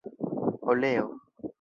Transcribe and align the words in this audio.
oleo 0.69 1.05